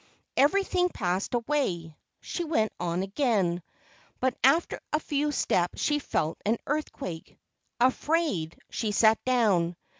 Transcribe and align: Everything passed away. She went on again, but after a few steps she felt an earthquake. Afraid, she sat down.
Everything 0.35 0.89
passed 0.89 1.35
away. 1.35 1.95
She 2.21 2.43
went 2.43 2.73
on 2.79 3.03
again, 3.03 3.61
but 4.19 4.35
after 4.43 4.79
a 4.91 4.99
few 4.99 5.31
steps 5.31 5.79
she 5.79 5.99
felt 5.99 6.41
an 6.43 6.57
earthquake. 6.65 7.37
Afraid, 7.79 8.57
she 8.71 8.91
sat 8.93 9.23
down. 9.25 9.75